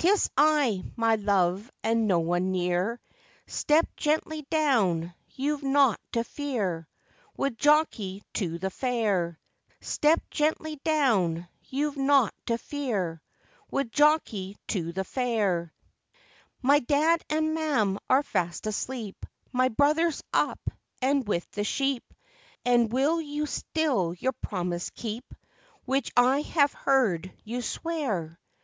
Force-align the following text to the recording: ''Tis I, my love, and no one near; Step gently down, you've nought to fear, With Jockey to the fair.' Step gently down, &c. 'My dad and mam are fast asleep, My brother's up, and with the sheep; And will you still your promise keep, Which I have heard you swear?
''Tis 0.00 0.28
I, 0.36 0.82
my 0.96 1.14
love, 1.14 1.70
and 1.84 2.08
no 2.08 2.18
one 2.18 2.50
near; 2.50 2.98
Step 3.46 3.86
gently 3.96 4.44
down, 4.50 5.14
you've 5.30 5.62
nought 5.62 6.00
to 6.14 6.24
fear, 6.24 6.88
With 7.36 7.56
Jockey 7.56 8.24
to 8.34 8.58
the 8.58 8.70
fair.' 8.70 9.38
Step 9.80 10.20
gently 10.32 10.80
down, 10.82 11.46
&c. 11.62 11.86
'My 11.86 12.38
dad 16.80 17.24
and 17.30 17.54
mam 17.54 17.98
are 18.10 18.22
fast 18.24 18.66
asleep, 18.66 19.26
My 19.52 19.68
brother's 19.68 20.24
up, 20.32 20.70
and 21.00 21.28
with 21.28 21.48
the 21.52 21.62
sheep; 21.62 22.14
And 22.64 22.92
will 22.92 23.20
you 23.20 23.46
still 23.46 24.12
your 24.18 24.32
promise 24.42 24.90
keep, 24.90 25.32
Which 25.84 26.10
I 26.16 26.40
have 26.40 26.72
heard 26.72 27.32
you 27.44 27.62
swear? 27.62 28.40